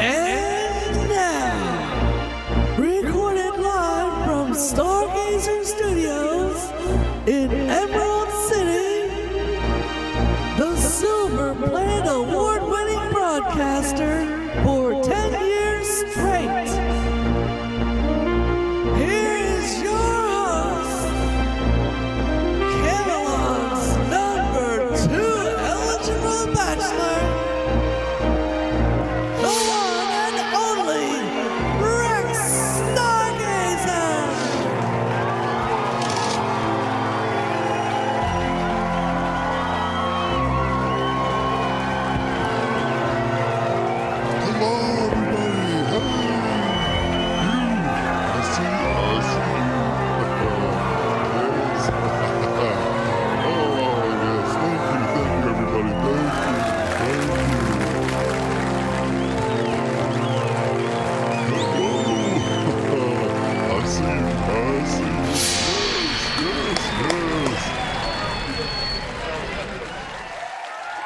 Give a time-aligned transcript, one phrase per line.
[0.00, 5.64] And now, recorded live from Stargazer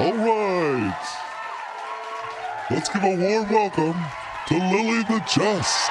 [0.00, 1.06] All right.
[2.70, 4.00] Let's give a warm welcome
[4.46, 5.90] to Lily the Just.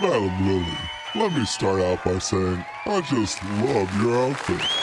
[0.00, 0.64] Madam Lily,
[1.16, 4.81] let me start out by saying I just love your outfit.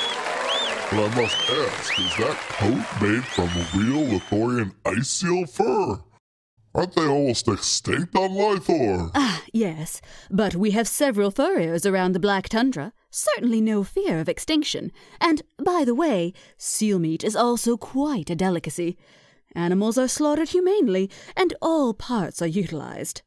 [0.91, 3.47] But I must ask, is that coat made from
[3.79, 5.99] real Lythorian ice seal fur?
[6.73, 9.11] Aren't they almost extinct on Lythor?
[9.13, 10.01] Ah, yes,
[10.31, 12.93] but we have several furriers around the Black Tundra.
[13.11, 14.91] Certainly no fear of extinction.
[15.21, 18.97] And, by the way, seal meat is also quite a delicacy.
[19.53, 23.21] Animals are slaughtered humanely, and all parts are utilized.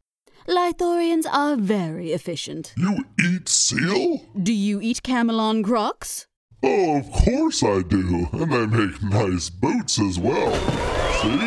[0.49, 2.75] Lythorians are very efficient.
[2.77, 4.21] You eat seal?
[4.41, 6.27] Do you eat Camelon crocs?
[6.63, 8.29] Oh, of course I do.
[8.33, 10.53] And they make nice boots as well.
[11.21, 11.39] See?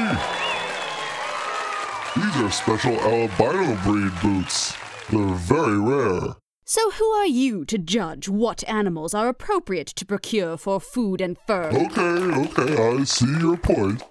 [2.20, 4.74] These are special albino breed boots.
[5.10, 6.36] They're very rare.
[6.66, 11.38] So who are you to judge what animals are appropriate to procure for food and
[11.46, 11.70] fur?
[11.70, 14.02] Okay, okay, I see your point.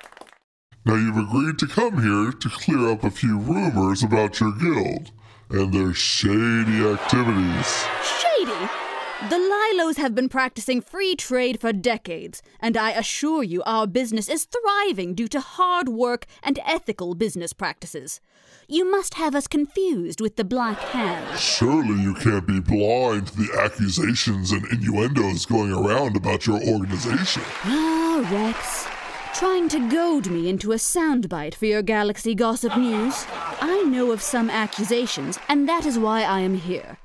[0.84, 5.10] Now you've agreed to come here to clear up a few rumors about your guild
[5.50, 7.84] and their shady activities.
[8.20, 8.83] Shady!
[9.30, 14.28] The Lilos have been practicing free trade for decades, and I assure you our business
[14.28, 18.20] is thriving due to hard work and ethical business practices.
[18.68, 21.38] You must have us confused with the Black Hand.
[21.38, 27.42] Surely you can't be blind to the accusations and innuendos going around about your organization.
[27.64, 28.86] Ah, Rex.
[29.34, 33.24] Trying to goad me into a soundbite for your Galaxy Gossip News?
[33.30, 36.98] I know of some accusations, and that is why I am here.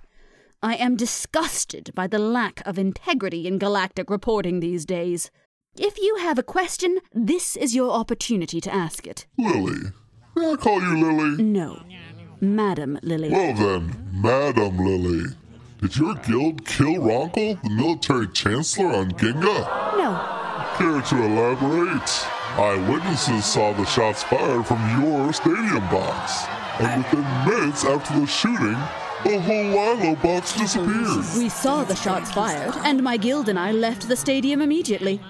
[0.61, 5.31] I am disgusted by the lack of integrity in galactic reporting these days.
[5.77, 9.25] If you have a question, this is your opportunity to ask it.
[9.37, 9.93] Lily.
[10.35, 11.41] May I call you Lily?
[11.43, 11.81] No,
[12.41, 13.29] Madam Lily.
[13.29, 15.33] Well then, Madam Lily.
[15.81, 19.97] Did your guild kill Ronkel, the military chancellor on Ginga?
[19.97, 22.27] No, Care to elaborate?
[22.57, 26.43] Eyewitnesses saw the shots fired from your stadium box.
[26.81, 28.77] And within minutes after the shooting,
[29.23, 31.25] the whole Lilo box disappeared.
[31.37, 35.21] we saw the shots fired, and my guild and I left the stadium immediately.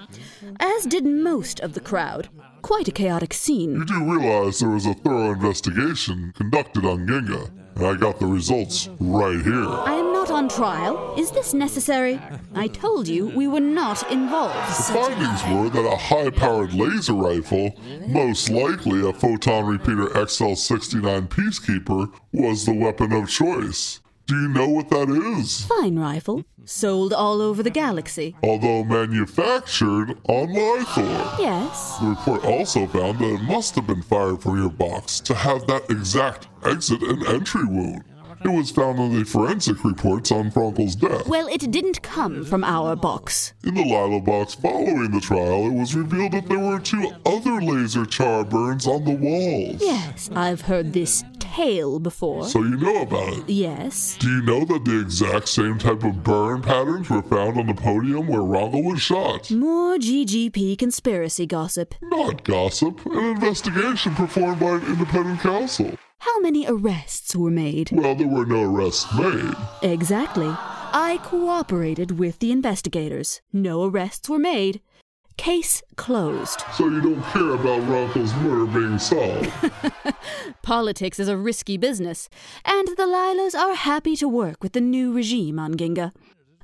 [0.58, 2.28] As did most of the crowd.
[2.62, 3.74] Quite a chaotic scene.
[3.74, 8.26] You do realize there was a thorough investigation conducted on Ginga, and I got the
[8.26, 9.66] results right here.
[9.66, 11.14] I am not on trial.
[11.18, 12.20] Is this necessary?
[12.54, 14.54] I told you we were not involved.
[14.68, 17.74] The findings were that a high powered laser rifle,
[18.06, 24.00] most likely a photon repeater XL69 Peacekeeper, was the weapon of choice.
[24.30, 25.64] Do you know what that is?
[25.64, 26.44] Fine rifle.
[26.64, 28.36] Sold all over the galaxy.
[28.44, 31.38] Although manufactured on Lythor.
[31.40, 31.98] Yes.
[31.98, 35.66] The report also found that it must have been fired from your box to have
[35.66, 38.04] that exact exit and entry wound.
[38.44, 41.26] It was found in the forensic reports on Frankel's death.
[41.26, 43.52] Well, it didn't come from our box.
[43.64, 47.60] In the Lilo box following the trial, it was revealed that there were two other
[47.60, 49.82] laser char burns on the walls.
[49.82, 51.24] Yes, I've heard this
[51.54, 52.44] tale before.
[52.44, 53.48] So you know about it.
[53.48, 54.16] Yes.
[54.18, 57.74] Do you know that the exact same type of burn patterns were found on the
[57.74, 59.50] podium where Ronkel was shot?
[59.50, 61.94] More GGP conspiracy gossip.
[62.02, 65.96] Not gossip, an investigation performed by an independent counsel.
[66.18, 67.90] How many arrests were made?
[67.92, 69.54] Well, there were no arrests made.
[69.82, 70.54] Exactly.
[70.92, 73.40] I cooperated with the investigators.
[73.52, 74.80] No arrests were made.
[75.40, 76.64] Case closed.
[76.74, 79.50] So you don't care about Ronkel's murder being solved?
[80.62, 82.28] Politics is a risky business,
[82.62, 86.12] and the Lilos are happy to work with the new regime on Ginga.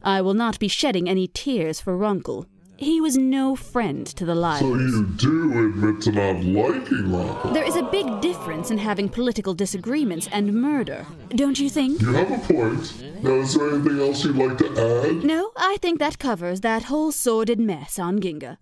[0.03, 2.45] I will not be shedding any tears for Ronkel.
[2.77, 4.91] He was no friend to the so Lilos.
[4.93, 7.55] you do admit to not liking Ronco?
[7.55, 12.03] There is a big difference in having political disagreements and murder, don't you think?
[12.03, 13.23] You have a point.
[13.23, 14.69] Now, is there anything else you'd like to
[15.09, 15.25] add?
[15.25, 18.59] No, I think that covers that whole sordid mess on Ginga.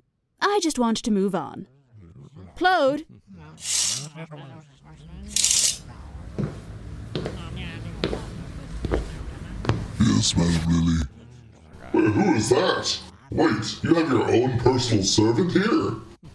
[0.46, 1.66] I just want to move on.
[2.54, 3.06] Plode,
[10.00, 11.02] Yes, Madam Lily.
[11.92, 12.98] Wait, who is that?
[13.30, 15.92] Wait, you have your own personal servant here?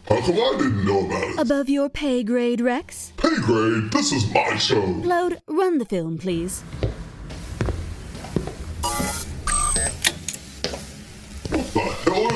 [0.08, 1.40] How come I didn't know about it?
[1.40, 3.14] above your pay grade, Rex.
[3.18, 5.02] Pay grade, this is my show.
[5.02, 6.64] Plode, run the film, please.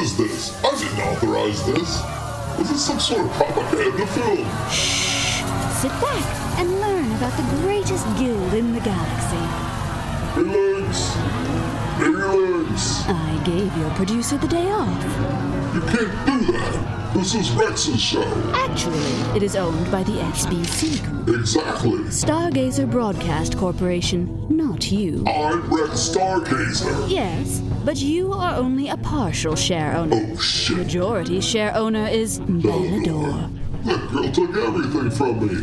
[0.03, 0.63] Is this?
[0.65, 2.01] I didn't authorize this.
[2.59, 4.45] Is this some sort of propaganda film?
[4.69, 5.39] Shh!
[5.79, 9.44] Sit back and learn about the greatest guild in the galaxy.
[10.35, 11.15] Big legs!
[13.07, 15.03] I gave your producer the day off.
[15.73, 17.13] You can't do that.
[17.13, 18.23] This is Rex's show.
[18.55, 18.97] Actually,
[19.38, 22.00] it is owned by the SBC Group, Exactly.
[22.09, 25.23] Stargazer Broadcast Corporation, not you.
[25.27, 27.09] I'm Rex Stargazer.
[27.09, 30.27] Yes, but you are only a partial share owner.
[30.31, 30.77] Oh shit.
[30.77, 33.50] Majority share owner is Bellador.
[33.83, 35.62] That girl took everything from me.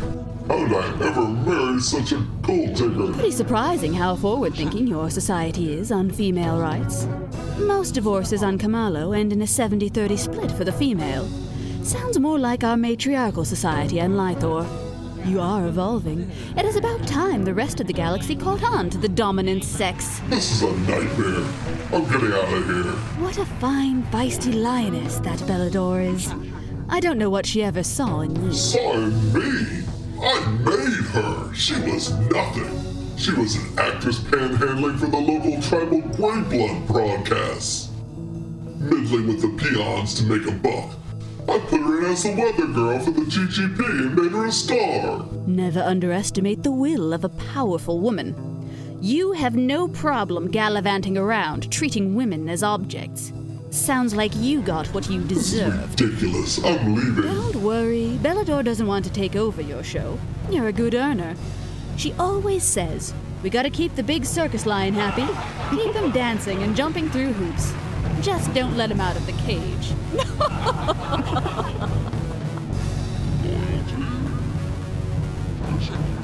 [0.49, 3.13] How did I ever marry such a gold digger?
[3.13, 7.07] Pretty surprising how forward thinking your society is on female rights.
[7.59, 11.29] Most divorces on Kamalo end in a 70 30 split for the female.
[11.83, 14.67] Sounds more like our matriarchal society on Lythor.
[15.27, 16.31] You are evolving.
[16.57, 20.21] It is about time the rest of the galaxy caught on to the dominant sex.
[20.29, 21.80] This is a nightmare.
[21.93, 22.93] I'm getting out of here.
[23.23, 26.33] What a fine, feisty lioness that Bellador is.
[26.89, 28.53] I don't know what she ever saw in you.
[28.53, 29.85] Saw in me.
[30.23, 31.53] I made her.
[31.55, 33.17] She was nothing.
[33.17, 37.91] She was an actress panhandling for the local tribal Grey Blood broadcasts.
[38.79, 40.93] Middling with the peons to make a buck.
[41.49, 44.53] I put her in as the weather girl for the GGP and made her a
[44.53, 45.27] star.
[45.47, 48.50] Never underestimate the will of a powerful woman.
[49.03, 53.33] You have no problem gallivanting around, treating women as objects.
[53.71, 56.03] Sounds like you got what you deserved.
[56.03, 56.63] Ridiculous.
[56.63, 57.23] I'm leaving.
[57.23, 60.19] Don't worry, Bellador doesn't want to take over your show.
[60.51, 61.35] You're a good earner.
[61.97, 65.27] She always says, We gotta keep the big circus lion happy.
[65.75, 67.73] Keep him dancing and jumping through hoops.
[68.21, 69.95] Just don't let him out of the cage.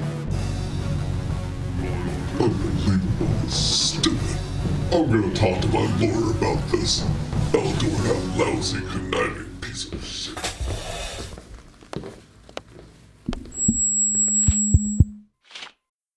[2.86, 3.48] Unbelievable.
[3.48, 4.38] Stupid.
[4.92, 7.02] I'm gonna talk to my lawyer about this.
[7.52, 10.38] Eldor, that lousy, conniving piece of shit.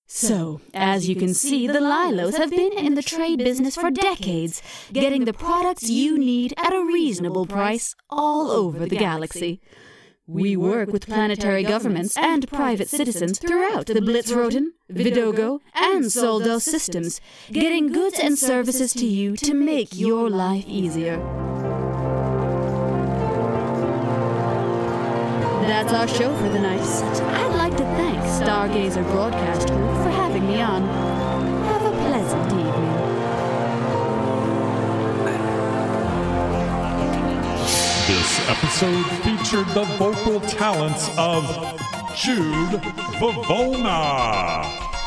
[0.05, 4.61] So, as you can see, the Lilos have been in the trade business for decades,
[4.93, 9.61] getting the products you need at a reasonable price all over the galaxy.
[10.29, 17.19] We work with planetary governments and private citizens throughout the Blitzroten, Vidogo, and Soldos systems,
[17.51, 21.17] getting goods and services to you to make your life easier.
[25.65, 26.79] That's our show for the night.
[26.79, 31.18] I'd like to thank Stargazer Broadcast Group for having me on.
[38.49, 41.43] Episode featured the vocal talents of
[42.15, 42.81] Jude
[43.19, 44.65] Vavona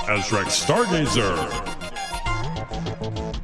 [0.08, 1.36] as Rex Stargazer